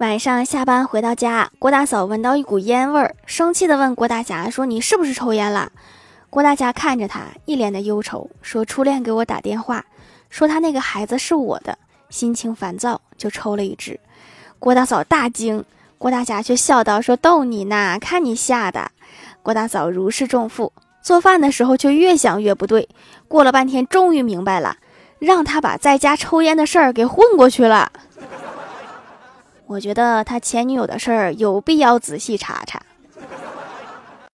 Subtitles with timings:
[0.00, 5.70] 晚上下班回到家，郭大嫂闻到一股烟味儿，生气地问郭大侠说：“你是不是抽烟了？”
[6.30, 9.84] 郭大侠看着他，一脸的忧愁，说：“初恋给我打电话，
[10.30, 11.76] 说他那个孩子是我的，
[12.08, 14.00] 心情烦躁，就抽了一支。”
[14.58, 15.62] 郭大嫂大惊，
[15.98, 18.92] 郭大侠却笑道：“说逗你呢，看你吓的。”
[19.44, 20.72] 郭大嫂如释重负，
[21.02, 22.88] 做饭的时候却越想越不对，
[23.28, 24.78] 过了半天，终于明白了，
[25.18, 27.92] 让他把在家抽烟的事儿给混过去了。
[29.70, 32.82] 我觉得他前女友的事儿有必要仔细查查。